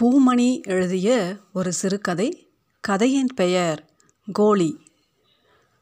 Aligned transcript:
பூமணி 0.00 0.60
எழுதிய 0.62 1.36
ஒரு 1.52 1.72
சிறுகதை. 1.72 2.50
கதையின் 2.80 3.28
பெயர் 3.34 3.88
கோலி. 4.32 4.78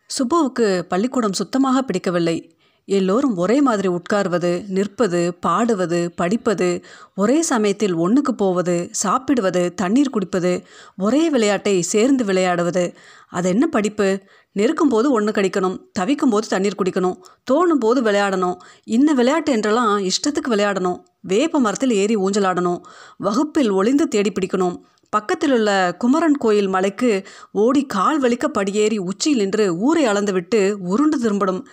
சுப்புவுக்கு 0.06 0.80
பள்ளிக்கூடம் 0.80 1.32
சுத்தமாக 1.32 1.82
பிடிக்கவில்லை. 1.82 2.58
எல்லோரும் 2.84 3.36
ஒரே 3.36 3.60
மாதிரி 3.60 3.88
உட்கார்வது 3.88 4.68
நிற்பது 4.68 5.34
பாடுவது 5.34 6.12
படிப்பது 6.16 6.84
ஒரே 7.14 7.42
சமயத்தில் 7.42 7.94
ஒன்றுக்கு 7.94 8.34
போவது 8.34 8.88
சாப்பிடுவது 8.90 9.74
தண்ணீர் 9.74 10.10
குடிப்பது 10.10 10.66
ஒரே 10.96 11.30
விளையாட்டை 11.30 11.82
சேர்ந்து 11.82 12.24
விளையாடுவது. 12.24 12.96
அது 13.28 13.48
என்ன 13.48 13.66
படிப்பு? 13.66 14.22
நெருக்கும் 14.52 14.88
போது 14.88 15.10
ஒன்று 15.10 15.32
கடிக்கணும் 15.32 15.80
தவிக்கும் 15.92 16.30
போது 16.30 16.48
தண்ணீர் 16.48 16.78
குடிக்கணும் 16.78 17.16
தோணும் 17.50 17.80
போது 17.80 18.02
விளையாடணும். 18.02 18.56
இன்ன 18.84 19.12
விளையாட்டு 19.12 19.52
என்றெல்லாம் 19.52 19.98
இஷ்டத்துக்கு 19.98 20.50
விளையாடணும். 20.50 21.00
வேப்ப 21.20 21.60
மரத்தில் 21.60 21.90
ஏறி 21.90 22.16
ஊஞ்சலாடணும். 22.16 22.80
வகுப்பில் 23.16 23.70
ஒளிந்து 23.70 24.08
தேடி 24.08 24.32
பிடிக்கணும். 24.32 24.76
பக்கத்தில் 25.10 25.52
உள்ள 25.52 25.94
குமரன் 25.98 26.36
கோயில் 26.36 26.68
மலைக்கு 26.68 27.26
ஓடி 27.52 27.86
கால் 27.86 28.22
வலிக்க 28.22 28.44
படியேறி 28.44 28.98
உச்சியில் 28.98 29.38
நின்று 29.38 29.76
ஊரை 29.76 30.06
அளந்துவிட்டு 30.06 30.72
உருண்டு 30.72 31.18
திரும்பணும் 31.18 31.64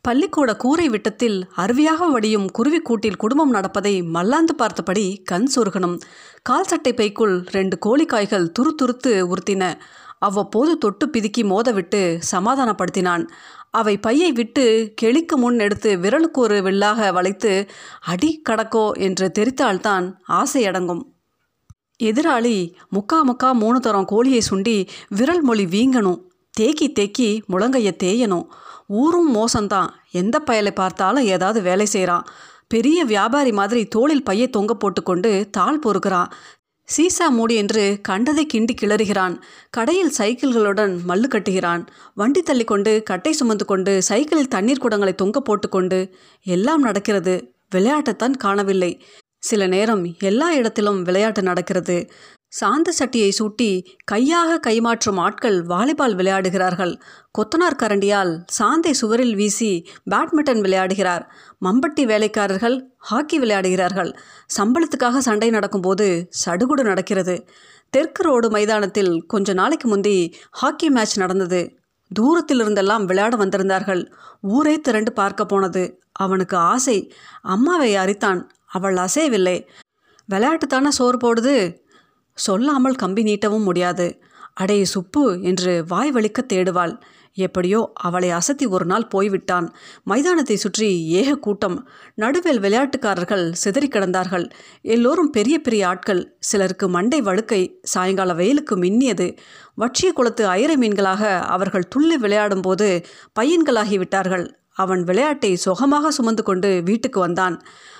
பள்ளிக்கூட 0.00 0.56
கூரை 0.56 0.88
விட்டத்தில் 0.88 1.46
அருவியாக 1.56 2.10
வடியும் 2.10 2.50
குருவி 2.50 2.80
கூட்டில் 2.80 3.16
குடும்பம் 3.16 3.50
நடப்பதை 3.50 4.02
மல்லாந்து 4.02 4.54
பார்த்தபடி 4.54 5.22
கண் 5.24 5.48
சொருகணும். 5.56 6.00
கால் 6.42 6.64
சட்டை 6.64 6.92
பைக்குள் 6.92 7.44
ரெண்டு 7.50 7.78
கோழிக்காய்கள் 7.86 8.50
துரு 8.58 8.70
துருத்து 8.82 9.34
உறுத்தின. 9.34 9.74
அவ்வப்போது 10.18 10.78
தொட்டு 10.78 11.06
பிதுக்கி 11.06 11.44
மோதவிட்டு 11.44 12.18
சமாதானப்படுத்தினான். 12.30 13.26
அவை 13.74 13.94
பையை 13.98 14.30
விட்டு 14.32 14.64
கெளிக்கு 15.02 15.36
முன் 15.36 15.58
எடுத்து 15.58 15.90
விரலுக்கு 15.96 16.40
ஒரு 16.44 16.62
வில்லாக 16.62 17.12
வளைத்து 17.12 17.52
அடி 18.06 18.30
கடக்கோ 18.48 18.84
என்று 18.98 19.26
தெரித்தால்தான் 19.38 20.06
ஆசை 20.40 20.62
அடங்கும். 20.66 21.02
எதிராளி 22.02 22.56
முக்கா 22.92 23.18
முக்கா 23.30 23.50
மூணு 23.52 23.78
தரம் 23.80 24.04
கோழியை 24.04 24.42
சுண்டி 24.50 24.76
விரல் 25.08 25.42
மொழி 25.42 25.64
வீங்கணும். 25.64 26.20
தேக்கி 26.54 26.86
தேக்கி 26.92 27.30
முழங்கைய 27.52 27.90
தேயணும். 28.04 28.46
ஊரும் 28.86 29.30
மோசம்தான் 29.34 29.90
எந்த 30.10 30.36
பயலை 30.46 30.70
பார்த்தாலும் 30.70 31.28
ஏதாவது 31.34 31.62
வேலை 31.62 31.86
செய்கிறான் 31.86 32.28
பெரிய 32.68 32.98
வியாபாரி 33.04 33.52
மாதிரி 33.52 33.82
தோளில் 33.86 34.24
பையை 34.24 34.46
தொங்க 34.50 34.72
போட்டுக்கொண்டு 34.74 35.30
தாள் 35.50 35.78
பொறுக்கிறான். 35.78 36.32
சீசா 36.96 37.28
மூடி 37.28 37.54
என்று 37.54 37.98
கண்டதை 38.02 38.46
கிண்டி 38.54 38.74
கிளறுகிறான். 38.80 39.40
கடையில் 39.70 40.12
சைக்கிள்களுடன் 40.18 40.98
மல்லு 41.08 41.24
கட்டுகிறான். 41.28 41.86
வண்டி 42.14 42.42
தள்ளி 42.42 42.64
கொண்டு 42.64 43.02
கட்டை 43.02 43.32
சுமந்து 43.32 43.64
கொண்டு 43.64 44.02
சைக்கிளில் 44.02 44.48
தண்ணீர் 44.48 44.82
குடங்களை 44.82 45.14
தொங்க 45.14 45.40
போட்டுக்கொண்டு 45.40 46.10
எல்லாம் 46.42 46.82
நடக்கிறது. 46.82 47.52
விளையாட்டைத்தான் 47.74 48.36
காணவில்லை. 48.36 49.02
சில 49.38 49.66
நேரம் 49.66 50.16
எல்லா 50.18 50.52
இடத்திலும் 50.52 51.02
விளையாட்டு 51.02 51.42
நடக்கிறது. 51.42 52.10
சாந்த 52.48 52.92
சட்டியை 52.98 53.30
சூட்டி 53.38 53.84
கையாக 54.04 54.70
கைமாற்றும் 54.70 55.16
ஆட்கள் 55.16 55.62
வாலிபால் 55.62 56.16
விளையாடுகிறார்கள். 56.16 57.00
கொத்தனார் 57.38 57.76
கரண்டியால் 57.82 58.44
சாந்தை 58.58 58.90
சுவரில் 58.90 59.34
வீசி 59.34 59.88
பேட்மிண்டன் 60.10 60.60
விளையாடுகிறார். 60.60 61.24
மம்பட்டி 61.64 62.04
வேலைக்காரர்கள் 62.04 62.94
ஹாக்கி 62.96 63.40
விளையாடுகிறார்கள். 63.40 64.16
சம்பளத்துக்காக 64.58 65.18
சண்டை 65.18 65.50
நடக்கும்போது 65.50 66.28
சடுகுடு 66.46 66.82
நடக்கிறது. 66.82 67.48
தெற்கு 67.90 68.22
ரோடு 68.22 68.50
மைதானத்தில் 68.50 69.26
கொஞ்ச 69.26 69.52
நாளைக்கு 69.52 69.88
முந்தி 69.88 70.34
ஹாக்கி 70.50 70.90
மேட்ச் 70.90 71.18
நடந்தது. 71.18 71.78
தூரத்தில் 72.14 72.60
இருந்தெல்லாம் 72.60 73.04
விளையாட 73.04 73.36
வந்திருந்தார்கள். 73.36 74.12
ஊரே 74.40 74.80
திரண்டு 74.80 75.12
பார்க்க 75.12 75.46
போனது. 75.46 76.00
அவனுக்கு 76.12 76.56
ஆசை. 76.56 77.12
அம்மாவை 77.42 77.96
அரித்தான். 77.96 78.48
அவள் 78.66 78.94
அசையவில்லை. 78.94 79.66
விளையாட்டுத்தானே 80.32 80.88
சோறு 80.88 81.18
போடுது? 81.18 81.86
சொல்லாமல் 82.46 82.94
கம்பி 82.94 83.22
நீட்டவும் 83.22 83.68
முடியாது. 83.68 84.08
அடே 84.54 84.80
சுப்பு 84.84 85.22
என்று 85.42 85.72
வாய் 85.88 86.12
வலிக்க 86.12 86.40
தேடுவாள். 86.52 86.94
எப்படியோ 87.46 87.80
அவளை 88.06 88.28
அசத்தி 88.30 88.66
ஒரு 88.68 88.86
நாள் 88.86 89.04
போய்விட்டான். 89.06 89.66
மைதானத்தை 90.02 90.56
சுற்றி 90.56 90.88
ஏக 91.18 91.34
கூட்டம். 91.36 91.76
நடுவில் 92.14 92.60
விளையாட்டுக்காரர்கள் 92.60 93.44
சிதறி 93.52 93.88
கிடந்தார்கள். 93.88 94.46
எல்லோரும் 94.94 95.30
பெரிய 95.30 95.56
பெரிய 95.58 95.82
ஆட்கள். 95.88 96.22
சிலருக்கு 96.38 96.88
மண்டை 96.88 97.20
வழுக்கை 97.22 97.60
சாயங்கால 97.94 98.34
வெயிலுக்கு 98.34 98.76
மின்னியது. 98.76 99.28
வற்றிய 99.74 100.10
குளத்து 100.12 100.44
ஐர 100.60 100.72
மீன்களாக 100.82 101.22
அவர்கள் 101.56 101.90
துள்ளி 101.94 102.16
விளையாடும்போது 102.16 102.88
பையன்களாகிவிட்டார்கள் 103.40 104.46
அவன் 104.84 105.00
விளையாட்டை 105.04 105.52
சுகமாக 105.56 106.10
சுமந்து 106.10 106.42
கொண்டு 106.42 106.68
வீட்டுக்கு 106.84 107.20
வந்தான். 107.20 107.56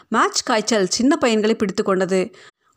மேட்ச் 0.09 0.43
காய்ச்சல் 0.43 0.93
சின்ன 0.97 1.13
பையன்களை 1.25 1.55
பிடித்து 1.55 1.83
கொண்டது. 1.83 2.21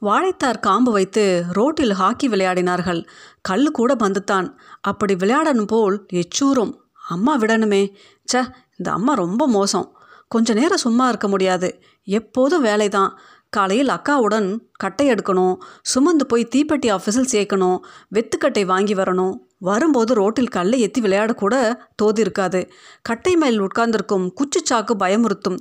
வாழைத்தார் 0.02 0.60
காம்பு 0.60 0.92
வைத்து 0.92 1.44
ரோட்டில் 1.52 1.92
ஹாக்கி 1.92 2.30
விளையாடினார்கள். 2.30 3.08
கல் 3.42 3.72
கூட 3.72 3.96
பந்துத்தான். 3.96 4.48
அப்படி 4.82 5.16
விளையாடணும் 5.16 5.68
போல் 5.68 6.06
எச்சூரும் 6.14 6.74
அம்மா 7.10 7.40
விடணுமே. 7.40 7.96
ச 8.34 8.48
இந்த 8.78 8.92
அம்மா 8.92 9.14
ரொம்ப 9.14 9.48
மோசம். 9.48 9.98
கொஞ்ச 10.28 10.54
நேரம் 10.54 10.78
சும்மா 10.78 11.08
இருக்க 11.08 11.28
முடியாது. 11.28 11.84
எப்போதும் 12.04 12.62
வேலை 12.62 12.90
தான் 12.90 13.20
காலையில் 13.50 13.88
அக்காவுடன் 13.88 14.60
கட்டை 14.72 15.12
எடுக்கணும். 15.12 15.58
சுமந்து 15.82 16.26
போய் 16.26 16.48
தீப்பெட்டி 16.56 16.98
ஆஃபீஸில் 16.98 17.32
சேர்க்கணும். 17.32 17.80
வெத்துக்கட்டை 18.16 18.66
வாங்கி 18.66 18.94
வரணும். 18.94 19.34
வரும்போது 19.58 20.14
ரோட்டில் 20.14 20.48
கல்லை 20.48 20.88
எத்தி 20.88 21.02
விளையாடக்கூட 21.02 21.74
தோதி 21.96 22.22
இருக்காது. 22.22 22.72
கட்டை 23.02 23.36
மேல் 23.36 23.60
உட்கார்ந்திருக்கும் 23.60 24.34
குச்சிச்சாக்கு 24.38 24.94
பயமுறுத்தும். 25.00 25.58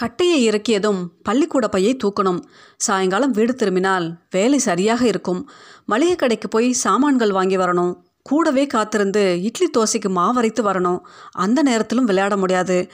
கட்டையை 0.00 0.38
இறக்கியதும் 0.50 1.00
பள்ளிக்கூட 1.22 1.68
பையை 1.68 1.96
தூக்கணும். 1.96 2.40
சாயங்காலம் 2.76 3.30
வீடு 3.30 3.54
திரும்பினால் 3.54 4.06
வேலை 4.30 4.58
சரியாக 4.58 5.06
இருக்கும். 5.06 5.40
மளிகை 5.86 6.16
கடைக்கு 6.16 6.48
போய் 6.48 6.68
சாமான்கள் 6.72 7.32
வாங்கி 7.32 7.56
வரணும். 7.56 7.92
கூடவே 8.22 8.66
காத்திருந்து 8.66 9.22
இட்லி 9.42 9.68
தோசைக்கு 9.70 10.08
மாவரைத்து 10.08 10.62
வரணும். 10.62 11.00
அந்த 11.32 11.62
நேரத்திலும் 11.62 12.04
விளையாட 12.04 12.36
முடியாது. 12.36 12.90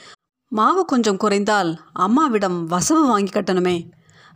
மாவு 0.48 0.84
கொஞ்சம் 0.84 1.16
குறைந்தால் 1.16 1.70
அம்மாவிடம் 1.92 2.58
வசவு 2.70 3.06
வாங்கி 3.06 3.32
கட்டணுமே. 3.32 3.76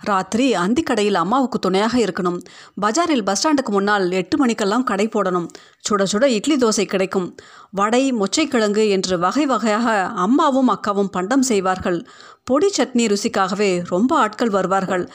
ராத்திரி 0.05 0.55
அந்தி 0.55 0.83
கடையில் 0.83 1.15
அம்மாவுக்கு 1.15 1.59
துணையாக 1.59 1.99
இருக்கணும். 1.99 2.41
பஜாரில் 2.81 3.25
பஸ் 3.25 3.49
ஸ்டாண்டுக்கு 3.49 3.71
முன்னால் 3.71 4.11
எட்டு 4.11 4.37
மணிக்கெல்லாம் 4.37 4.85
கடை 4.85 5.09
போடணும். 5.09 5.49
சுட 5.91 6.05
சுட 6.13 6.25
இட்லி 6.25 6.57
தோசை 6.57 6.85
கிடைக்கும். 6.85 7.37
வடை 7.71 8.13
மொச்சைக்கிழங்கு 8.13 8.89
என்று 8.89 9.19
வகை 9.19 9.47
வகையாக 9.47 10.03
அம்மாவும் 10.03 10.71
அக்காவும் 10.71 11.11
பண்டம் 11.11 11.43
செய்வார்கள். 11.43 12.07
பொடி 12.45 12.71
சட்னி 12.79 13.07
ருசிக்காகவே 13.07 13.83
ரொம்ப 13.89 14.17
ஆட்கள் 14.17 14.49
வருவார்கள். 14.49 15.11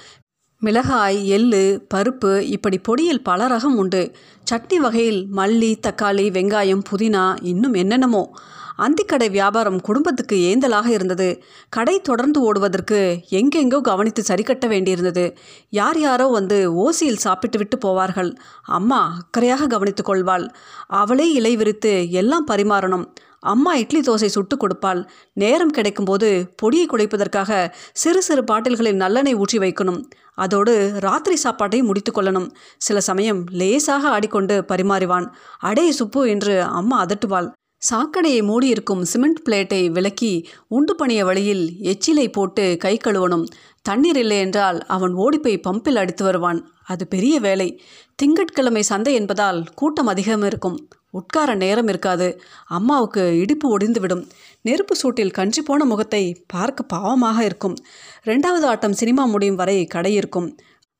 மிளகாய் 0.60 1.28
எள்ளு 1.28 1.88
பருப்பு 1.94 2.40
இப்படி 2.40 2.80
பொடியில் 2.90 3.24
பல 3.24 3.48
ரகம் 3.48 3.76
உண்டு. 3.76 4.16
சட்னி 4.52 4.76
வகையில் 4.76 5.28
மல்லி 5.36 5.76
தக்காளி 5.88 6.32
வெங்காயம் 6.32 6.84
புதினா 6.92 7.38
இன்னும் 7.42 7.74
என்னென்னமோ. 7.74 8.34
அந்திக்கடை 8.78 9.32
வியாபாரம் 9.32 9.82
குடும்பத்துக்கு 9.82 10.36
ஏந்தலாக 10.36 10.88
இருந்தது. 10.88 11.44
கடை 11.70 12.02
தொடர்ந்து 12.02 12.42
ஓடுவதற்கு 12.42 13.20
எங்கெங்கோ 13.30 13.82
கவனித்து 13.82 14.24
சரி 14.24 14.44
கட்ட 14.44 14.68
வேண்டியிருந்தது. 14.68 15.36
யார் 15.70 16.00
யாரோ 16.00 16.28
வந்து 16.28 16.74
ஓசியில் 16.76 17.24
சாப்பிட்டு 17.26 17.58
விட்டு 17.58 17.78
போவார்கள். 17.78 18.36
அம்மா 18.62 19.18
அக்கறையாக 19.18 19.68
கவனித்துக் 19.68 20.06
கொள்வாள். 20.06 20.52
அவளே 20.88 21.32
இலை 21.32 21.56
விரித்து 21.56 22.12
எல்லாம் 22.12 22.48
பரிமாறணும். 22.48 23.06
அம்மா 23.40 23.76
இட்லி 23.76 24.00
தோசை 24.00 24.26
சுட்டு 24.26 24.58
கொடுப்பாள். 24.58 25.06
நேரம் 25.34 25.72
கிடைக்கும்போது 25.72 26.50
பொடியை 26.56 26.86
குடைப்பதற்காக 26.86 27.74
சிறு 27.94 28.22
சிறு 28.22 28.44
பாட்டில்களில் 28.44 28.96
நல்லெண்ணெய் 28.96 29.34
ஊற்றி 29.34 29.58
வைக்கணும். 29.58 30.04
அதோடு 30.34 30.94
ராத்திரி 31.00 31.36
சாப்பாட்டை 31.36 31.82
முடித்து 31.82 32.12
கொள்ளணும். 32.12 32.50
சில 32.78 33.02
சமயம் 33.02 33.46
லேசாக 33.52 34.10
ஆடிக்கொண்டு 34.10 34.66
பரிமாறிவான். 34.68 35.28
அடே 35.60 35.92
சுப்பு 35.92 36.30
என்று 36.30 36.64
அம்மா 36.64 37.06
அதட்டுவாள். 37.06 37.52
சாக்கடையை 37.90 38.44
மூடியிருக்கும் 38.44 39.06
சிமெண்ட் 39.06 39.40
பிளேட்டை 39.46 39.80
விலக்கி 39.88 40.48
உண்டு 40.68 40.96
பணிய 40.96 41.26
வழியில் 41.26 41.64
எச்சிலை 41.82 42.32
போட்டு 42.32 42.78
கை 42.80 42.98
கழுவணும். 42.98 43.46
தண்ணீர் 43.82 44.18
இல்லை 44.18 44.38
என்றால் 44.40 44.86
அவன் 44.86 45.14
ஓடிப்போய் 45.14 45.64
பம்பில் 45.68 45.96
அடித்து 45.96 46.24
வருவான். 46.24 46.60
அது 46.84 47.08
பெரிய 47.08 47.40
வேலை. 47.40 47.82
திங்கட்கிழமை 48.16 48.82
சந்தை 48.82 49.14
என்பதால் 49.14 49.64
கூட்டம் 49.74 50.08
அதிகம் 50.08 50.44
இருக்கும். 50.44 50.88
உட்கார 51.10 51.56
நேரம் 51.56 51.88
இருக்காது. 51.88 52.42
அம்மாவுக்கு 52.68 53.38
இடிப்பு 53.38 53.78
ஒடிந்துவிடும். 53.78 54.24
நெருப்பு 54.62 54.96
சூட்டில் 54.96 55.32
கஞ்சி 55.32 55.62
போன 55.62 55.86
முகத்தை 55.86 56.44
பார்க்க 56.48 56.98
பாவமாக 56.98 57.40
இருக்கும். 57.44 57.76
ரெண்டாவது 58.26 58.64
ஆட்டம் 58.64 58.94
சினிமா 58.94 59.26
முடியும் 59.26 59.56
வரை 59.56 59.86
கடை 59.86 60.14
இருக்கும் 60.14 60.56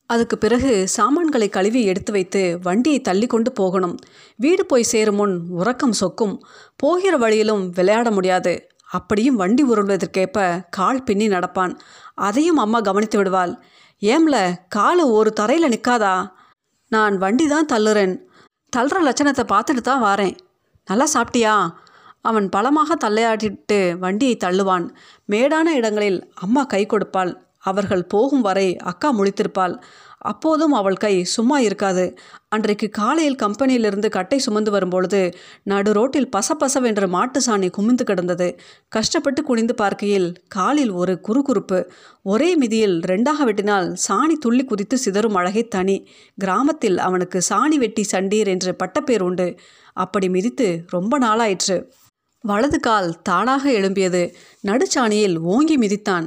அதுக்கு 0.10 0.38
பிறகு 0.38 0.88
சாமான்களை 0.88 1.50
கழுவி 1.50 1.82
எடுத்து 1.84 2.12
வைத்து 2.12 2.60
வண்டியை 2.64 3.02
தள்ளி 3.02 3.28
கொண்டு 3.28 3.52
போகணும். 3.52 3.96
வீடு 4.36 4.66
போய் 4.66 4.84
சேரும் 4.84 5.16
முன் 5.16 5.36
உறக்கம் 5.50 5.92
சொக்கும். 5.92 6.36
போகிற 6.76 7.18
வழியிலும் 7.18 7.70
விளையாட 7.70 8.12
முடியாது. 8.12 8.54
அப்படியும் 8.92 9.36
வண்டி 9.36 9.64
உருள்வதற்கேற்ப 9.64 10.62
கால் 10.70 11.04
பின்னி 11.04 11.28
நடப்பான். 11.28 11.74
அதையும் 12.14 12.58
அம்மா 12.58 12.80
கவனித்து 12.80 13.18
விடுவாள். 13.18 13.54
ஏம்ல 14.02 14.54
காலை 14.68 15.06
ஒரு 15.06 15.34
தரையில் 15.34 15.70
நிற்காதா 15.70 16.28
நான் 16.88 17.18
வண்டி 17.18 17.48
தான் 17.48 17.70
தள்ளுறேன். 17.74 18.16
தள்ளுற 18.78 18.98
லட்சணத்தை 19.08 19.44
பார்த்துட்டு 19.54 19.84
தான் 19.84 20.04
வாரேன். 20.04 20.36
நல்லா 20.86 21.08
சாப்பிட்டியா? 21.14 21.70
அவன் 22.22 22.50
பலமாக 22.50 23.10
தள்ளையாட்டிட்டு 23.10 23.98
வண்டியை 23.98 24.38
தள்ளுவான். 24.44 24.86
மேடான 25.32 25.74
இடங்களில் 25.74 26.32
அம்மா 26.34 26.64
கை 26.64 26.86
கொடுப்பாள். 26.86 27.34
அவர்கள் 27.64 28.06
போகும் 28.06 28.42
வரை 28.42 28.78
அக்கா 28.78 29.10
முழித்திருப்பாள். 29.20 29.76
அப்போதும் 30.18 30.72
அவள் 30.72 30.96
கை 30.96 31.24
சும்மா 31.24 31.60
இருக்காது. 31.60 32.04
அன்றைக்கு 32.50 32.88
காலையில் 32.90 33.40
கம்பெனியிலிருந்து 33.44 34.10
கட்டை 34.10 34.38
சுமந்து 34.38 34.72
வரும்பொழுது 34.72 35.22
நடு 35.64 35.92
ரோட்டில் 35.94 36.30
பசபசவென்ற 36.36 37.08
மாட்டு 37.08 37.40
சாணி 37.48 37.70
குமிந்து 37.78 38.04
கிடந்தது. 38.04 38.48
கஷ்டப்பட்டு 38.88 39.44
குனிந்து 39.44 39.76
பார்க்கையில் 39.76 40.30
காலில் 40.48 40.92
ஒரு 40.92 41.16
குறுகுறுப்பு. 41.28 41.80
ஒரே 42.24 42.56
மிதியில் 42.56 43.00
ரெண்டாக 43.00 43.42
வெட்டினால் 43.46 43.90
சாணி 44.08 44.38
துள்ளி 44.40 44.64
குதித்து 44.64 44.98
சிதறும் 44.98 45.36
அழகை 45.36 45.68
தனி. 45.68 45.98
கிராமத்தில் 46.38 46.98
அவனுக்கு 46.98 47.42
சாணி 47.50 47.76
வெட்டி 47.76 48.06
சண்டீர் 48.12 48.48
என்று 48.48 48.76
பட்டப்பேர் 48.84 49.22
உண்டு. 49.22 49.50
அப்படி 49.94 50.30
மிதித்து 50.30 50.70
ரொம்ப 50.88 51.20
நாளாயிற்று. 51.20 51.78
வலது 52.44 52.80
கால் 52.80 53.22
தானாக 53.22 53.72
எழும்பியது. 53.72 54.24
நடுச்சாணியில் 54.68 55.38
ஓங்கி 55.38 55.78
மிதித்தான். 55.78 56.26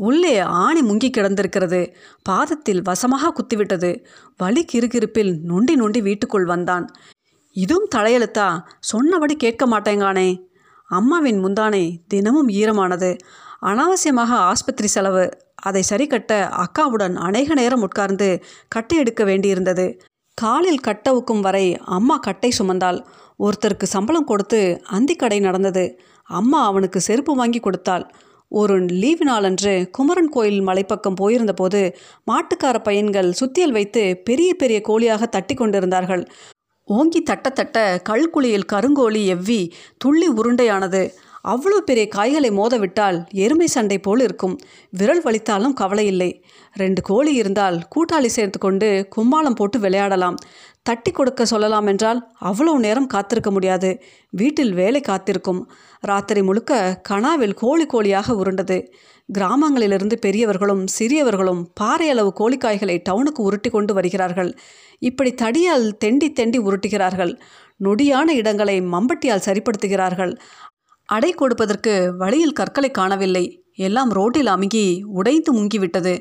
உள்ளே 0.00 0.34
ஆணி 0.38 0.80
முங்கி 0.80 1.08
கிடந்திருக்கிறது. 1.08 1.80
பாதத்தில் 2.22 2.82
வசமாக 2.82 3.32
குத்திவிட்டது. 3.36 3.90
வலி 4.36 4.62
கிருகிருப்பில் 4.72 5.32
நொண்டி 5.42 5.74
நொண்டி 5.74 6.00
வீட்டுக்குள் 6.00 6.44
வந்தான். 6.44 6.86
இதுவும் 7.56 7.88
தலையெழுத்தா? 7.94 8.48
சொன்னபடி 8.80 9.36
கேட்க 9.36 9.66
மாட்டேங்கானே. 9.66 10.28
அம்மாவின் 10.88 11.40
முந்தானை 11.44 11.82
தினமும் 12.08 12.48
ஈரமானது. 12.48 13.10
அனாவசியமாக 13.62 14.32
ஆஸ்பத்திரி 14.48 14.88
செலவு. 14.88 15.24
அதை 15.54 15.82
சரி 15.82 16.06
கட்ட 16.06 16.50
அக்காவுடன் 16.62 17.14
அநேக 17.14 17.54
நேரம் 17.54 17.82
உட்கார்ந்து 17.82 18.28
கட்டை 18.68 18.98
எடுக்க 18.98 19.24
வேண்டியிருந்தது. 19.24 19.86
காலில் 20.34 20.84
கட்டவுக்கும் 20.86 21.40
வரை 21.40 21.66
அம்மா 21.96 22.16
கட்டை 22.16 22.50
சுமந்தாள். 22.58 23.00
ஒருத்தருக்கு 23.38 23.86
சம்பளம் 23.94 24.24
கொடுத்து 24.24 24.60
அந்திக்கடை 24.90 25.40
நடந்தது. 25.40 25.84
அம்மா 26.24 26.60
அவனுக்கு 26.64 27.00
செருப்பு 27.00 27.34
வாங்கி 27.34 27.60
கொடுத்தாள். 27.60 28.04
ஒரு 28.52 28.76
லீவு 28.92 29.24
நாளன்று 29.24 29.88
குமரன் 29.90 30.28
கோயில் 30.28 30.66
மலைப்பக்கம் 30.66 31.18
போயிருந்தபோது 31.20 31.80
மாட்டுக்கார 32.30 32.76
பையன்கள் 32.82 33.28
சுத்தியல் 33.40 33.70
வைத்து 33.70 34.02
பெரிய 34.24 34.54
பெரிய 34.54 34.78
கோழியாக 34.88 35.26
தட்டி 35.26 35.54
கொண்டிருந்தார்கள். 35.54 36.24
ஓங்கி 36.88 37.22
தட்ட 37.22 37.48
தட்ட 37.50 38.02
கல்குழியில் 38.08 38.70
கருங்கோழி 38.72 39.22
எவ்வி 39.34 39.60
துள்ளி 39.98 40.28
உருண்டையானது. 40.28 41.02
அவ்வளோ 41.44 41.76
பெரிய 41.88 42.08
காய்களை 42.08 42.50
மோதவிட்டால் 42.50 43.18
எருமை 43.44 43.66
சண்டை 43.66 43.98
போல் 43.98 44.20
இருக்கும். 44.20 44.56
விரல் 44.90 45.22
வலித்தாலும் 45.24 45.72
கவலை 45.72 46.06
இல்லை 46.06 46.30
ரெண்டு 46.72 47.02
கோழி 47.02 47.32
இருந்தால் 47.34 47.78
கூட்டாளி 47.94 48.26
சேர்த்து 48.26 48.58
கொண்டு 48.58 49.08
கும்மாளம் 49.16 49.56
போட்டு 49.56 49.78
விளையாடலாம். 49.78 50.36
தட்டி 50.82 51.10
கொடுக்க 51.10 51.44
சொல்லலாம் 51.44 51.86
என்றால் 51.86 52.20
அவ்வளோ 52.40 52.74
நேரம் 52.78 53.06
காத்திருக்க 53.06 53.50
முடியாது. 53.50 53.90
வீட்டில் 54.30 54.72
வேலை 54.72 55.00
காத்திருக்கும். 55.00 55.62
ராத்திரி 56.00 56.42
முழுக்க 56.42 57.00
கனாவில் 57.08 57.54
கோழி 57.54 57.86
கோழியாக 57.86 58.34
உருண்டது. 58.34 58.78
கிராமங்களிலிருந்து 59.28 60.16
பெரியவர்களும் 60.20 60.84
சிறியவர்களும் 60.98 61.64
பாறையளவு 61.80 62.30
கோழிக்காய்களை 62.40 62.96
டவுனுக்கு 63.08 63.42
உருட்டி 63.42 63.70
கொண்டு 63.70 63.94
வருகிறார்கள். 63.94 64.50
இப்படி 64.98 65.30
தடியால் 65.42 65.86
தெண்டி 66.04 66.28
தெண்டி 66.32 66.58
உருட்டுகிறார்கள். 66.58 67.32
நொடியான 67.84 68.28
இடங்களை 68.32 68.80
மம்பட்டியால் 68.80 69.46
சரிப்படுத்துகிறார்கள். 69.46 70.32
அடை 71.12 71.30
கொடுப்பதற்கு 71.32 71.92
வழியில் 72.16 72.52
கற்களை 72.52 72.90
காணவில்லை. 72.90 73.44
எல்லாம் 73.74 74.10
ரோட்டில் 74.10 74.46
அமுங்கி 74.46 74.86
உடைந்து 75.18 75.50
முங்கிவிட்டது. 75.54 76.14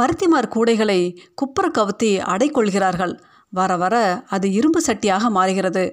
பருத்திமார் 0.00 0.50
கூடைகளை 0.54 1.00
குப்புற 1.34 1.66
கவுத்தி 1.68 2.10
அடை 2.18 2.48
கொள்கிறார்கள். 2.48 3.14
வர 3.52 3.76
வர 3.76 4.24
அது 4.28 4.52
இரும்பு 4.52 4.80
சட்டியாக 4.86 5.30
மாறுகிறது. 5.30 5.84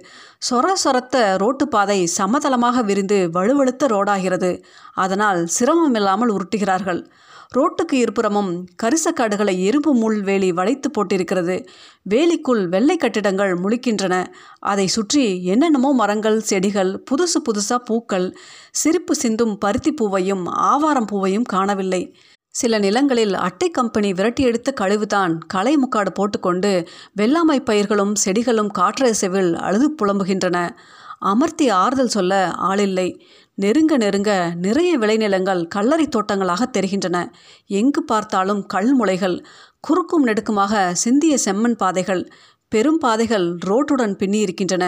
சொர 0.50 0.74
சொரத்த 0.84 1.38
ரோட்டு 1.38 1.68
பாதை 1.68 2.00
சமதளமாக 2.18 2.84
விரிந்து 2.84 3.30
வலுவழுத்த 3.34 3.88
ரோடாகிறது. 3.88 4.64
அதனால் 4.94 5.46
சிரமமில்லாமல் 5.46 6.34
உருட்டுகிறார்கள். 6.38 7.02
ரோட்டுக்கு 7.56 7.94
இருபுறமும் 7.94 8.68
கரிசக்காடுகளை 8.84 9.54
இரும்பு 9.60 9.94
முள் 9.94 10.22
வேலி 10.22 10.52
வளைத்து 10.52 10.90
போட்டிருக்கிறது. 10.90 11.56
வேலிக்குள் 12.10 12.64
வெள்ளை 12.68 12.98
கட்டிடங்கள் 12.98 13.54
முழிக்கின்றன. 13.56 14.16
அதை 14.60 14.88
சுற்றி 14.88 15.44
என்னென்னமோ 15.44 15.94
மரங்கள் 15.94 16.40
செடிகள் 16.40 16.92
புதுசு 17.12 17.42
புதுசாக 17.48 17.80
பூக்கள் 17.86 18.28
சிரிப்பு 18.72 19.16
சிந்தும் 19.16 19.58
பருத்தி 19.58 19.94
பூவையும் 19.94 20.46
ஆவாரம் 20.46 21.06
பூவையும் 21.06 21.44
காணவில்லை. 21.44 22.04
சில 22.60 22.78
நிலங்களில் 22.80 23.34
அட்டை 23.46 23.68
கம்பெனி 23.70 24.10
விரட்டி 24.14 24.44
எடுத்த 24.44 24.70
கழிவுதான் 24.82 25.34
களை 25.54 25.74
முக்காடு 25.78 26.12
போட்டுக்கொண்டு 26.12 26.72
வெள்ளாமை 27.22 27.58
பயிர்களும் 27.60 28.14
செடிகளும் 28.16 28.70
காற்றசைவில் 28.80 29.52
அழுது 29.68 29.88
புலம்புகின்றன. 30.02 30.58
அமர்த்தி 31.32 31.66
ஆறுதல் 31.70 32.14
சொல்ல 32.16 32.34
ஆளில்லை. 32.70 33.08
நெருங்க 33.56 33.94
நெருங்க 33.98 34.32
நிறைய 34.56 34.92
விளைநிலங்கள் 35.00 35.62
கல்லறை 35.68 36.08
தோட்டங்களாக 36.08 36.64
தெரிகின்றன. 36.66 37.18
எங்கு 37.80 38.04
பார்த்தாலும் 38.04 38.62
கல் 38.66 38.94
முளைகள் 38.96 39.38
குறுக்கும் 39.80 40.28
நெடுக்குமாக 40.28 40.92
சிந்திய 41.04 41.36
செம்மண் 41.46 41.78
பாதைகள் 41.78 42.24
பெரும் 42.72 42.98
பாதைகள் 42.98 43.48
ரோட்டுடன் 43.66 44.16
பின்னி 44.16 44.40
இருக்கின்றன 44.40 44.86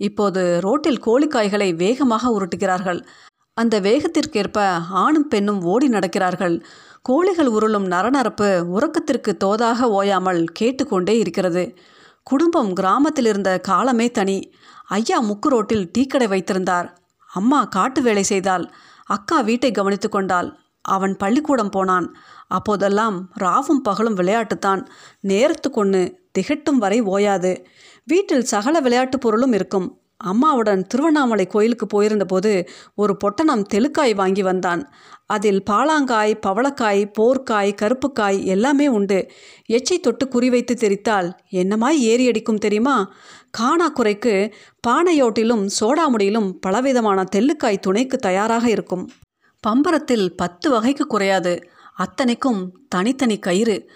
இப்போது 0.00 0.42
ரோட்டில் 0.60 1.02
கோழிக்காய்களை 1.06 1.70
வேகமாக 1.76 2.30
உருட்டுகிறார்கள். 2.36 3.00
அந்த 3.56 3.74
வேகத்திற்கேற்ப 3.80 4.58
ஆணும் 5.02 5.28
பெண்ணும் 5.28 5.60
ஓடி 5.64 5.88
நடக்கிறார்கள். 5.88 6.56
கோழிகள் 7.08 7.46
உருளும் 7.46 7.86
நரநரப்பு 7.86 8.64
உறக்கத்திற்கு 8.68 9.36
தோதாக 9.44 9.80
ஓயாமல் 9.80 10.44
கேட்டுக்கொண்டே 10.44 11.18
இருக்கிறது. 11.18 11.74
குடும்பம் 12.22 12.72
கிராமத்தில் 12.72 13.24
இருந்த 13.24 13.58
காலமே 13.58 14.10
தனி. 14.10 14.52
ஐயா 14.86 15.22
முக்கு 15.22 15.40
ரோட்டில் 15.40 15.90
டீக்கடை 15.98 16.28
வைத்திருந்தார். 16.28 17.02
அம்மா 17.32 17.64
காட்டு 17.64 18.02
வேலை 18.02 18.22
செய்தால் 18.22 18.74
அக்கா 19.04 19.40
வீட்டை 19.40 19.70
கவனித்து 19.70 20.08
கொண்டாள். 20.08 20.58
அவன் 20.80 21.16
பள்ளிக்கூடம் 21.16 21.70
போனான். 21.70 22.16
அப்போதெல்லாம் 22.46 23.30
ராவும் 23.40 23.82
பகலும் 23.82 24.16
விளையாட்டுத்தான். 24.16 24.86
நேரத்து 25.20 25.70
திகட்டும் 26.38 26.78
வரை 26.78 27.00
ஓயாது. 27.00 27.66
வீட்டில் 28.04 28.44
சகல 28.44 28.80
விளையாட்டு 28.80 29.18
பொருளும் 29.18 29.52
இருக்கும். 29.52 30.00
அம்மாவுடன் 30.16 30.82
திருவண்ணாமலை 30.82 31.46
கோயிலுக்கு 31.46 31.86
போயிருந்தபோது 31.86 32.68
ஒரு 32.94 33.16
பொட்டணம் 33.16 33.66
தெலுக்காய் 33.74 34.14
வாங்கி 34.14 34.42
வந்தான். 34.42 34.92
அதில் 35.26 35.62
பாலாங்காய் 35.70 36.40
பவளக்காய் 36.46 37.12
போர்க்காய் 37.18 37.74
கருப்புக்காய் 37.82 38.44
எல்லாமே 38.44 38.88
உண்டு. 38.88 39.30
எச்சை 39.66 40.00
தொட்டு 40.00 40.26
குறிவைத்து 40.26 40.74
தெரித்தால் 40.74 41.32
என்னமாய் 41.52 41.98
ஏறி 41.98 42.26
அடிக்கும் 42.26 42.58
தெரியுமா? 42.58 43.12
காணா 43.50 43.88
குறைக்கு 43.88 44.54
பானையோட்டிலும் 44.88 45.68
சோடாமுடியிலும் 45.80 46.50
பலவிதமான 46.50 47.24
தெல்லுக்காய் 47.36 47.78
துணைக்கு 47.78 48.16
தயாராக 48.16 48.70
இருக்கும். 48.70 49.10
பம்பரத்தில் 49.60 50.36
பத்து 50.36 50.70
வகைக்கு 50.70 51.06
குறையாது. 51.06 51.70
அத்தனைக்கும் 51.96 52.86
தனித்தனி 52.88 53.38
கயிறு. 53.38 53.90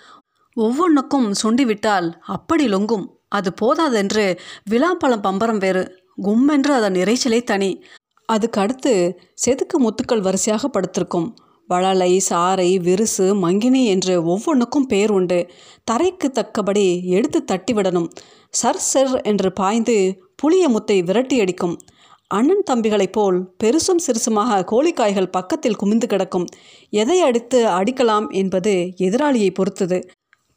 ஒவ்வொன்றுக்கும் 0.55 1.32
சுண்டிவிட்டால் 1.32 2.12
அப்படி 2.20 2.66
லொங்கும். 2.66 3.06
அது 3.28 3.55
போதாதென்று 3.55 4.40
விழாப்பழம் 4.71 5.23
பம்பரம் 5.23 5.59
வேறு. 5.59 6.00
கும்மென்று 6.19 6.73
அதன் 6.79 6.95
இறைச்சலே 6.95 7.43
தனி. 7.43 7.83
அதுக்கு 8.26 8.61
அடுத்து 8.61 9.21
செதுக்கு 9.35 9.76
முத்துக்கள் 9.79 10.21
வரிசையாக 10.21 10.69
படுத்திருக்கும். 10.69 11.35
வளலை 11.67 12.23
சாறை 12.31 12.71
விருசு 12.83 13.35
மங்கினி 13.35 13.85
என்று 13.85 14.25
ஒவ்வொன்றுக்கும் 14.25 14.87
பேர் 14.87 15.11
உண்டு. 15.11 15.50
தரைக்கு 15.90 16.29
தக்கபடி 16.29 17.02
எடுத்து 17.05 17.45
தட்டிவிடணும் 17.52 18.09
சர் 18.50 18.83
சர் 18.93 19.21
என்று 19.23 19.52
பாய்ந்து 19.52 19.97
புளிய 20.37 20.69
முத்தை 20.69 21.05
விரட்டி 21.05 21.40
அடிக்கும். 21.40 21.79
அண்ணன் 22.26 22.62
தம்பிகளைப் 22.71 23.12
போல் 23.12 23.38
பெருசும் 23.64 24.02
சிறுசுமாக 24.07 24.59
கோழிக்காய்கள் 24.73 25.31
பக்கத்தில் 25.31 25.76
குமிந்து 25.76 26.07
கிடக்கும். 26.07 26.47
எதை 26.90 27.21
அடித்து 27.21 27.67
அடிக்கலாம் 27.67 28.29
என்பது 28.31 28.75
எதிராளியை 28.99 29.50
பொறுத்தது. 29.55 29.99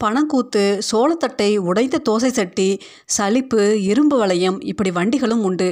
பணக்கூத்து 0.04 0.64
சோளத்தட்டை 0.92 1.50
உடைந்த 1.70 2.02
தோசை 2.10 2.32
சட்டி 2.38 2.70
சலிப்பு 3.16 3.62
இரும்பு 3.90 4.16
வளையம் 4.18 4.58
இப்படி 4.72 4.92
வண்டிகளும் 4.92 5.44
உண்டு. 5.44 5.70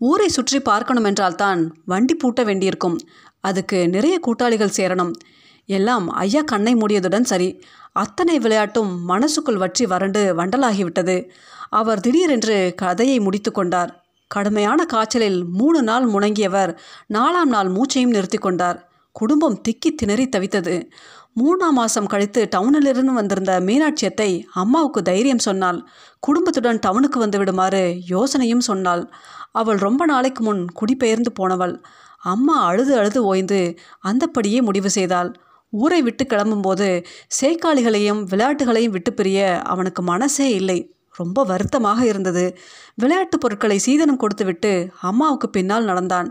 ஊரை 0.00 0.28
சுற்றி 0.28 0.58
பார்க்கணுமென்றால்தான் 0.68 1.60
வண்டி 1.84 2.14
பூட்ட 2.16 2.44
வேண்டியிருக்கும். 2.44 2.96
அதுக்கு 3.40 3.78
நிறைய 3.88 4.16
கூட்டாளிகள் 4.18 4.76
சேரணும். 4.78 5.12
எல்லாம் 5.68 6.06
ஐயா 6.24 6.42
கண்ணை 6.42 6.72
மூடியதுடன் 6.74 7.28
சரி. 7.32 7.48
அத்தனை 8.02 8.34
விளையாட்டும் 8.38 8.92
மனசுக்குள் 9.10 9.60
வற்றி 9.62 9.84
வறண்டு 9.92 10.22
வண்டலாகிவிட்டது. 10.38 11.16
அவர் 11.78 12.00
திடீரென்று 12.00 12.58
கதையை 12.82 13.18
முடித்து 13.18 13.50
கொண்டார். 13.52 13.92
கடுமையான 14.30 14.80
காய்ச்சலில் 14.84 15.40
மூணு 15.58 15.80
நாள் 15.82 16.06
முணங்கியவர் 16.06 16.70
நாலாம் 17.14 17.52
நாள் 17.54 17.68
மூச்சையும் 17.68 18.14
நிறுத்தி 18.16 18.38
கொண்டார். 18.38 18.78
குடும்பம் 19.16 19.60
திக்கி 19.66 19.90
திணறி 19.94 20.24
தவித்தது. 20.28 20.74
மூணாம் 21.36 21.76
மாதம் 21.78 22.06
கழித்து 22.06 22.48
டவுனிலிருந்து 22.54 23.12
வந்திருந்த 23.12 23.60
மீனாட்சியத்தை 23.60 24.28
அம்மாவுக்கு 24.52 25.02
தைரியம் 25.02 25.38
சொன்னாள். 25.38 25.78
குடும்பத்துடன் 26.20 26.78
டவுனுக்கு 26.78 27.18
வந்து 27.18 27.38
விடுமாறு 27.38 27.82
யோசனையும் 28.08 28.64
சொன்னாள். 28.68 29.02
அவள் 29.52 29.78
ரொம்ப 29.78 30.04
நாளைக்கு 30.04 30.42
முன் 30.44 30.62
குடிபெயர்ந்து 30.72 31.32
போனவள். 31.32 31.74
அம்மா 32.24 32.56
அழுது 32.64 32.98
அழுது 32.98 33.24
ஓய்ந்து 33.24 33.60
அந்தப்படியே 34.08 34.60
முடிவு 34.62 34.90
செய்தாள். 34.90 35.30
ஊரை 35.72 36.02
விட்டு 36.02 36.24
கிளம்பும்போது 36.24 36.88
சேக்காளிகளையும் 37.40 38.22
விளையாட்டுகளையும் 38.30 38.94
விட்டு 38.96 39.12
பிரிய 39.12 39.60
அவனுக்கு 39.62 40.02
மனசே 40.02 40.48
இல்லை. 40.54 40.78
ரொம்ப 41.12 41.44
வருத்தமாக 41.44 42.00
இருந்தது. 42.06 42.46
விளையாட்டு 42.94 43.38
பொருட்களை 43.38 43.78
சீதனம் 43.78 44.16
கொடுத்துவிட்டு 44.16 44.72
அம்மாவுக்கு 45.00 45.50
பின்னால் 45.50 45.84
நடந்தான். 45.84 46.28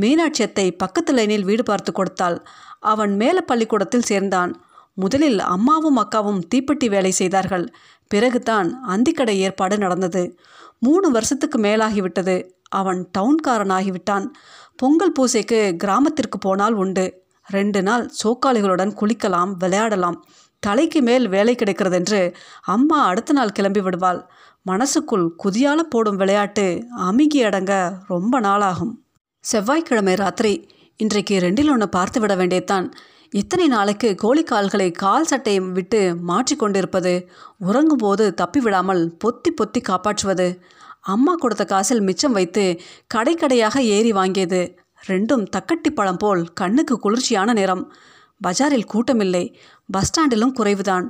மீனாட்சியத்தை 0.00 0.76
பக்கத்து 0.76 1.12
லைனில் 1.12 1.44
வீடு 1.44 1.62
பார்த்து 1.62 1.92
கொடுத்தாள். 1.92 2.46
அவன் 2.80 3.16
மேல 3.16 3.40
பள்ளிக்கூடத்தில் 3.40 4.02
சேர்ந்தான். 4.02 4.62
முதலில் 4.94 5.38
அம்மாவும் 5.38 5.98
அக்காவும் 5.98 6.40
தீப்பெட்டி 6.54 6.88
வேலை 6.88 7.10
செய்தார்கள். 7.10 7.72
பிறகுதான் 8.08 8.84
அந்திக்கடை 8.88 9.36
ஏற்பாடு 9.36 9.78
நடந்தது. 9.78 10.38
மூணு 10.78 11.10
வருஷத்துக்கு 11.10 11.58
மேலாகிவிட்டது. 11.58 12.50
அவன் 12.68 13.08
டவுன்காரனாகிவிட்டான். 13.18 14.26
பொங்கல் 14.76 15.12
பூசைக்கு 15.12 15.74
கிராமத்திற்கு 15.76 16.38
போனால் 16.38 16.72
உண்டு. 16.72 17.20
ரெண்டு 17.46 17.82
நாள் 17.82 18.10
சோக்காளிகளுடன் 18.24 18.96
குளிக்கலாம் 19.00 19.52
விளையாடலாம். 19.58 20.24
தலைக்கு 20.58 21.02
மேல் 21.02 21.28
வேலை 21.28 21.54
கிடைக்கிறதென்று 21.54 22.34
அம்மா 22.64 23.04
அடுத்த 23.04 23.32
நாள் 23.32 23.52
கிளம்பி 23.52 23.80
விடுவாள். 23.80 24.28
மனசுக்குள் 24.62 25.34
குதியால 25.44 25.76
போடும் 25.76 26.16
விளையாட்டு 26.16 26.84
அமுகி 26.96 27.42
அடங்க 27.42 27.98
ரொம்ப 28.06 28.40
நாளாகும். 28.40 29.01
செவ்வாய்க்கிழமை 29.44 30.12
ராத்திரி. 30.14 30.52
இன்றைக்கு 30.96 31.34
ரெண்டில் 31.38 31.70
ஒன்று 31.70 31.88
பார்த்து 31.88 32.18
விட 32.20 32.34
வேண்டியதான் 32.36 32.84
எத்தனை 33.30 33.66
நாளைக்கு 33.66 34.08
கோழிக்கால்களை 34.22 34.86
கால் 34.92 35.24
சட்டையை 35.24 35.62
விட்டு 35.76 36.00
மாற்றிக்கொண்டிருப்பது 36.28 37.12
உறங்கும்போது 37.66 38.24
தப்பி 38.34 38.60
விடாமல் 38.60 39.02
பொத்தி 39.24 39.50
பொத்தி 39.60 39.80
காப்பாற்றுவது 39.80 40.46
அம்மா 41.14 41.34
கொடுத்த 41.34 41.64
காசில் 41.64 42.00
மிச்சம் 42.00 42.32
வைத்து 42.32 42.80
கடை 43.06 43.34
கடையாக 43.34 43.82
ஏறி 43.82 44.12
வாங்கியது 44.12 44.60
ரெண்டும் 45.08 45.44
தக்கட்டி 45.56 45.90
பழம் 45.94 46.16
போல் 46.16 46.52
கண்ணுக்கு 46.52 46.96
குளிர்ச்சியான 46.98 47.52
நிறம். 47.52 47.84
பஜாரில் 48.40 48.90
கூட்டமில்லை. 48.92 49.44
பஸ் 49.90 50.10
ஸ்டாண்டிலும் 50.10 50.54
குறைவுதான். 50.60 51.08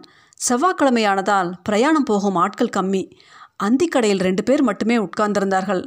செவ்வாய்க்கிழமையானதால் 0.48 1.52
பிரயாணம் 1.62 2.04
போகும் 2.04 2.34
ஆட்கள் 2.34 2.74
கம்மி. 2.76 3.02
அந்திக்கடையில் 3.64 4.24
ரெண்டு 4.28 4.42
பேர் 4.42 4.62
மட்டுமே 4.62 4.96
உட்கார்ந்திருந்தார்கள். 4.96 5.84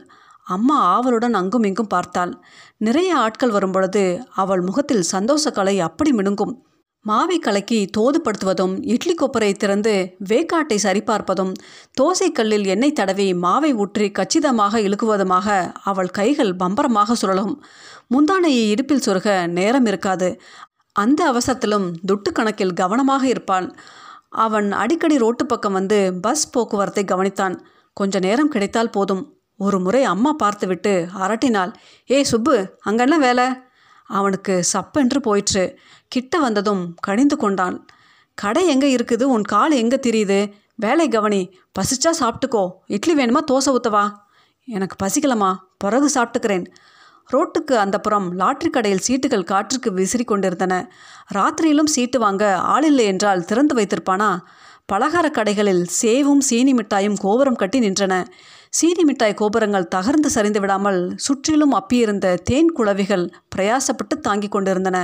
அம்மா 0.47 0.77
ஆவலுடன் 0.95 1.33
அங்கும் 1.33 1.63
இங்கும் 1.63 1.87
பார்த்தாள். 1.87 2.33
நிறைய 2.77 3.17
ஆட்கள் 3.17 3.49
வரும்பொழுது 3.49 4.25
அவள் 4.35 4.61
முகத்தில் 4.61 5.01
சந்தோஷ 5.01 5.51
கலை 5.51 5.79
அப்படி 5.79 6.11
மினுங்கும். 6.11 6.53
மாவை 7.05 7.39
கலக்கி 7.39 7.89
தோதுப்படுத்துவதும் 7.97 8.79
இட்லி 8.83 9.13
கொப்பரை 9.13 9.51
திறந்து 9.53 10.15
வேக்காட்டை 10.29 10.77
சரிபார்ப்பதும் 10.83 11.51
தோசைக்கல்லில் 12.01 12.65
எண்ணெய் 12.65 12.93
தடவி 12.93 13.33
மாவை 13.33 13.71
ஊற்றி 13.73 14.11
கச்சிதமாக 14.11 14.79
இழுக்குவதுமாக 14.79 15.73
அவள் 15.83 16.07
கைகள் 16.07 16.55
பம்பரமாக 16.55 17.15
சுழலும். 17.15 17.53
முந்தானையை 18.15 18.63
இடுப்பில் 18.71 19.05
சொருக 19.07 19.47
நேரம் 19.47 19.85
இருக்காது. 19.85 20.39
அந்த 20.91 21.21
அவசரத்திலும் 21.31 21.87
துட்டு 22.11 22.31
கணக்கில் 22.31 22.73
கவனமாக 22.73 23.27
இருப்பாள். 23.27 23.75
அவன் 24.29 24.71
அடிக்கடி 24.71 25.17
ரோட்டு 25.17 25.45
பக்கம் 25.45 25.73
வந்து 25.73 25.99
பஸ் 26.21 26.51
போக்குவரத்தை 26.51 27.03
கவனித்தான். 27.03 27.57
கொஞ்ச 27.93 28.19
நேரம் 28.19 28.47
கிடைத்தால் 28.47 28.89
போதும். 28.89 29.23
ஒரு 29.57 29.79
முறை 29.79 30.03
அம்மா 30.03 30.33
பார்த்துவிட்டு 30.33 31.07
அரட்டினாள். 31.13 31.71
ஏ 32.11 32.23
சுப்பு 32.23 32.55
அங்கென்ன 32.85 33.17
வேலை? 33.17 33.45
அவனுக்கு 34.05 34.63
சப்பென்று 34.73 35.19
போயிற்று. 35.19 35.77
கிட்ட 36.07 36.39
வந்ததும் 36.39 36.95
கணிந்து 37.07 37.35
கொண்டான். 37.37 37.85
கடை 38.37 38.67
எங்கே 38.67 38.95
இருக்குது? 38.95 39.23
உன் 39.23 39.43
கால் 39.43 39.71
எங்கே 39.71 39.99
தெரியுது? 40.07 40.53
வேலை 40.75 41.07
கவனி 41.07 41.41
பசிச்சா 41.79 42.11
சாப்பிட்டுக்கோ. 42.19 42.69
இட்லி 42.85 43.13
வேணுமா? 43.15 43.41
தோசை 43.51 43.71
ஊற்றவா 43.75 44.05
எனக்கு 44.67 44.95
பசிக்கலமா 45.05 45.55
பிறகு 45.77 46.07
சாப்பிட்டுக்கிறேன். 46.13 46.65
ரோட்டுக்கு 47.33 47.73
அந்த 47.73 47.97
புறம் 47.99 48.27
லாட்ரி 48.39 48.69
கடையில் 48.69 49.03
சீட்டுகள் 49.07 49.43
காற்றுக்கு 49.43 49.93
விசிறி 49.93 50.23
கொண்டிருந்தன 50.23 50.73
ராத்திரியிலும் 51.33 51.91
சீட்டு 51.95 52.19
வாங்க 52.19 52.43
ஆளில்லை 52.57 53.05
என்றால் 53.05 53.45
திறந்து 53.45 53.75
வைத்திருப்பானா? 53.75 54.29
பலகார 54.85 55.27
கடைகளில் 55.29 55.83
சேவும் 56.01 56.43
சீனி 56.49 56.73
மிட்டாயும் 56.73 57.17
கோபுரம் 57.19 57.55
கட்டி 57.55 57.79
நின்றன. 57.79 58.25
சீனி 58.77 59.03
மிட்டாய் 59.03 59.33
கோபுரங்கள் 59.33 59.91
தகர்ந்து 59.95 60.25
சரிந்து 60.25 60.59
விடாமல் 60.59 61.13
சுற்றிலும் 61.15 61.73
அப்பியிருந்த 61.73 62.27
தேன் 62.43 62.71
குளவிகள் 62.71 63.23
பிரயாசப்பட்டு 63.55 64.15
தாங்கிக் 64.21 64.51
கொண்டிருந்தன. 64.51 64.97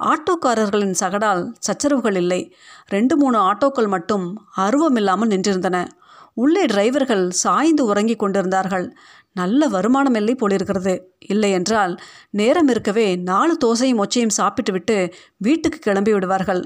ஆட்டோக்காரர்களின் 0.00 0.94
சகடால் 1.00 1.42
சச்சரவுகள் 1.58 2.16
இல்லை. 2.16 2.38
ரெண்டு 2.86 3.16
மூணு 3.16 3.38
ஆட்டோக்கள் 3.38 3.88
மட்டும் 3.88 4.24
அருவமில்லாமல் 4.56 5.32
நின்றிருந்தன. 5.32 5.86
உள்ளே 6.34 6.64
டிரைவர்கள் 6.64 7.24
சாய்ந்து 7.30 7.84
உறங்கிக் 7.84 8.18
கொண்டிருந்தார்கள். 8.18 8.86
நல்ல 9.32 9.68
வருமானம் 9.68 10.14
இல்லை 10.14 10.34
போலிருக்கிறது. 10.34 10.94
இல்லை 11.26 11.50
என்றால் 11.50 11.96
நேரம் 12.30 12.68
இருக்கவே 12.68 13.16
நாலு 13.16 13.56
தோசையும் 13.64 14.02
ஒச்சையும் 14.04 14.36
சாப்பிட்டுவிட்டு 14.38 14.96
வீட்டுக்கு 15.36 15.78
கிளம்பி 15.78 16.12
விடுவார்கள். 16.12 16.62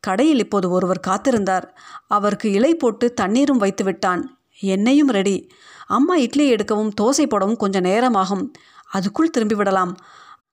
கடையில் 0.00 0.38
இப்போது 0.38 0.70
ஒருவர் 0.70 1.06
காத்திருந்தார். 1.06 1.68
அவருக்கு 2.06 2.48
இலை 2.52 2.74
போட்டு 2.74 3.14
தண்ணீரும் 3.20 3.56
வைத்து 3.56 3.84
விட்டான். 3.84 4.24
என்னையும் 4.60 5.10
ரெடி 5.10 5.48
அம்மா 5.86 6.16
இட்லி 6.16 6.54
எடுக்கவும் 6.54 6.90
தோசை 7.00 7.26
போடவும் 7.26 7.56
கொஞ்சம் 7.56 7.84
நேரமாகும். 7.84 8.52
அதுக்குள் 8.94 9.30
திரும்பி 9.30 9.54
விடலாம் 9.54 9.96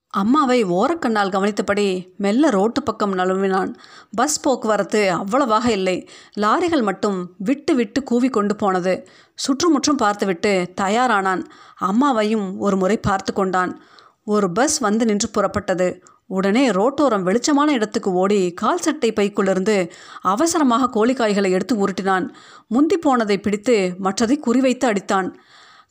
அம்மாவை 0.10 0.66
ஓரக்கண்ணால் 0.66 1.30
கவனித்தபடி 1.30 2.08
மெல்ல 2.18 2.50
ரோட்டு 2.50 2.84
பக்கம் 2.84 3.18
நழுவினான். 3.18 3.74
பஸ் 4.12 4.40
போக்குவரத்து 4.40 5.12
அவ்வளவாக 5.12 5.72
இல்லை. 5.72 6.10
லாரிகள் 6.38 6.84
மட்டும் 6.84 7.32
விட்டு 7.38 7.76
விட்டு 7.76 8.04
கூவி 8.04 8.30
கொண்டு 8.30 8.56
போனது. 8.56 9.08
சுற்றுமுற்றும் 9.36 9.96
பார்த்துவிட்டு 9.96 10.74
தயாரானான். 10.82 11.44
அம்மாவையும் 11.82 12.58
ஒரு 12.58 12.78
முறை 12.78 12.98
பார்த்து 12.98 13.34
கொண்டான். 13.34 13.82
ஒரு 14.26 14.52
பஸ் 14.52 14.78
வந்து 14.78 15.06
நின்று 15.06 15.30
புறப்பட்டது. 15.30 16.02
உடனே 16.28 16.70
ரோட்டோரம் 16.70 17.26
வெளிச்சமான 17.26 17.68
இடத்துக்கு 17.68 18.12
ஓடி 18.12 18.54
கால் 18.54 18.78
சட்டை 18.78 19.14
பைக்குள்ளிருந்து 19.14 19.90
அவசரமாக 20.22 20.90
கோழிக்காய்களை 20.96 21.50
எடுத்து 21.50 21.88
உருட்டினான். 21.88 22.30
முந்தி 22.68 22.98
போனதை 22.98 23.38
பிடித்து 23.38 23.96
மற்றதை 24.04 24.38
குறிவைத்து 24.48 24.86
அடித்தான். 24.86 25.34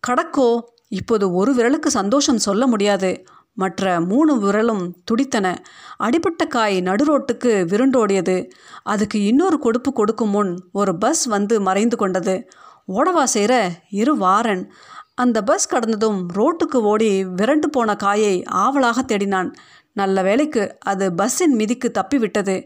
கடக்கோ 0.06 0.60
இப்போது 0.88 1.32
ஒரு 1.32 1.54
விரலுக்கு 1.54 1.86
சந்தோஷம் 1.86 2.38
சொல்ல 2.38 2.66
முடியாது. 2.66 3.24
மற்ற 3.52 4.00
மூணு 4.00 4.32
விரலும் 4.36 4.92
துடித்தன. 5.04 5.56
அடிபட்ட 5.96 6.46
காய் 6.46 6.80
நடுரோட்டுக்கு 6.80 7.52
விருண்டோடியது. 7.72 8.50
அதுக்கு 8.82 9.24
இன்னொரு 9.24 9.58
கொடுப்பு 9.58 9.92
கொடுக்கும் 9.92 10.30
முன் 10.30 10.68
ஒரு 10.72 10.98
பஸ் 10.98 11.24
வந்து 11.24 11.60
மறைந்து 11.60 11.96
கொண்டது. 11.96 12.48
ஓடவா 12.88 13.22
செய்கிற 13.22 13.70
இரு 13.90 14.16
வாரன். 14.16 14.72
அந்த 15.14 15.42
பஸ் 15.42 15.70
கடந்ததும் 15.74 16.28
ரோட்டுக்கு 16.34 16.74
ஓடி 16.74 17.24
விரண்டு 17.24 17.70
போன 17.70 17.96
காயை 17.96 18.42
ஆவலாக 18.44 19.02
தேடினான். 19.02 19.52
நல்ல 20.00 20.22
வேளைக்கு 20.22 20.62
அது 20.84 21.04
பஸ்ஸின் 21.12 21.54
மிதிக்கு 21.60 21.88
தப்பிவிட்டது. 21.98 22.56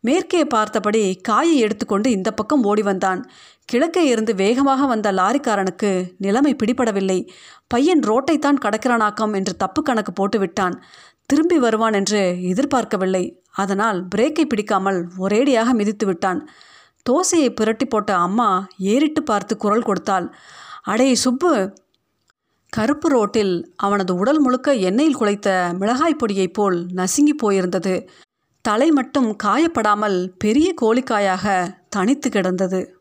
மேற்கே 0.00 0.40
பார்த்தபடி 0.54 1.02
காயை 1.28 1.56
எடுத்துக்கொண்டு 1.58 2.08
இந்த 2.10 2.30
பக்கம் 2.30 2.64
ஓடி 2.64 2.82
வந்தான். 2.82 3.20
கிழக்கே 3.64 4.02
இருந்து 4.06 4.32
வேகமாக 4.34 4.86
வந்த 4.86 5.08
லாரிக்காரனுக்கு 5.12 5.90
நிலைமை 6.18 6.52
பிடிபடவில்லை. 6.62 7.18
பையன் 7.66 8.02
ரோட்டைத்தான் 8.10 8.62
கடக்கிறானாக்கம் 8.64 9.34
என்று 9.34 9.54
தப்பு 9.56 9.82
கணக்கு 9.82 10.12
போட்டு 10.12 10.38
விட்டான் 10.38 10.76
திரும்பி 11.26 11.58
வருவான் 11.58 11.92
என்று 11.92 12.22
எதிர்பார்க்கவில்லை. 12.52 13.24
அதனால் 13.62 13.98
பிரேக்கை 14.14 14.44
பிடிக்காமல் 14.46 15.00
ஒரேடியாக 15.18 15.72
மிதித்து 15.72 16.06
விட்டான். 16.06 16.40
தோசையை 17.06 17.50
புரட்டி 17.50 17.86
போட்ட 17.86 18.10
அம்மா 18.16 18.48
ஏறிட்டு 18.92 19.22
பார்த்து 19.22 19.54
குரல் 19.56 19.86
கொடுத்தாள். 19.88 20.26
அடே 20.82 21.10
சுப்பு 21.24 21.50
கருப்பு 22.70 23.08
ரோட்டில் 23.08 23.74
அவனது 23.76 24.14
உடல் 24.14 24.40
முழுக்க 24.40 24.74
எண்ணெயில் 24.74 25.16
குலைத்த 25.20 25.74
மிளகாய் 25.78 26.16
பொடியைப் 26.26 26.52
போல் 26.52 26.86
நசுங்கி 26.92 27.34
போயிருந்தது. 27.42 28.06
தலை 28.62 28.90
மட்டும் 28.90 29.36
காயப்படாமல் 29.44 30.26
பெரிய 30.38 30.74
கோழிக்காயாக 30.82 31.74
தனித்து 31.88 32.30
கிடந்தது. 32.30 32.97